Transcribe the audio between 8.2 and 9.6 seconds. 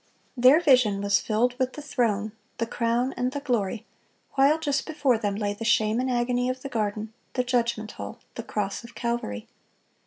the cross of Calvary.